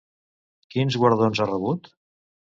Quins 0.75 0.97
guardons 1.03 1.41
ha 1.43 1.47
rebut? 1.51 1.91